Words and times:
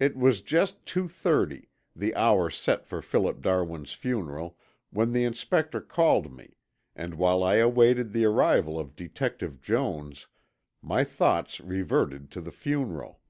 It 0.00 0.16
was 0.16 0.40
just 0.42 0.84
two 0.86 1.06
thirty, 1.06 1.68
the 1.94 2.16
hour 2.16 2.50
set 2.50 2.84
for 2.84 3.00
Philip 3.00 3.40
Darwin's 3.40 3.92
funeral, 3.92 4.58
when 4.90 5.12
the 5.12 5.22
Inspector 5.22 5.80
called 5.82 6.34
me 6.36 6.56
and 6.96 7.14
while 7.14 7.44
I 7.44 7.58
awaited 7.58 8.12
the 8.12 8.24
arrival 8.24 8.76
of 8.76 8.96
Detective 8.96 9.60
Jones 9.60 10.26
my 10.82 11.04
thoughts 11.04 11.60
reverted 11.60 12.28
to 12.32 12.40
the 12.40 12.50
funeral. 12.50 13.20